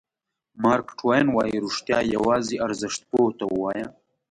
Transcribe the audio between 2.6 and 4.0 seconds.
ارزښت پوه ته ووایه.